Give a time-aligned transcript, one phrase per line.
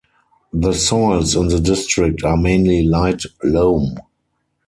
[0.51, 3.99] The soils in the district are mainly light loam.